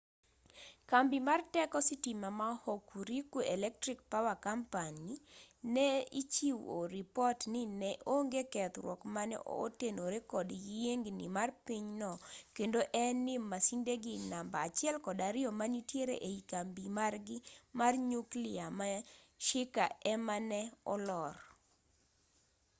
kambi 0.89 1.17
mar 1.27 1.41
teko 1.53 1.77
sitima 1.87 2.27
ma 2.39 2.49
hokuriku 2.63 3.37
electric 3.55 3.99
power 4.11 4.37
co 4.45 4.53
ne 5.73 5.87
ichiwo 6.21 6.77
ripot 6.95 7.39
ni 7.53 7.61
ne 7.81 7.91
onge 8.15 8.41
kethruok 8.53 9.01
mane 9.15 9.35
otenore 9.63 10.19
kod 10.31 10.47
yiengni 10.67 11.25
mar 11.37 11.49
piny 11.65 11.87
no 12.01 12.11
kendo 12.55 12.79
en 13.03 13.15
ni 13.25 13.35
masindegi 13.51 14.13
namba 14.31 14.59
1 14.65 15.05
kod 15.05 15.19
2 15.37 15.59
manitiere 15.59 16.15
ei 16.29 16.39
kambi 16.51 16.85
margi 16.97 17.37
mar 17.79 17.93
nyuklia 18.09 18.65
ma 18.79 18.87
shika 19.45 19.85
ema 20.11 20.35
ne 20.49 20.61
olor 20.93 21.33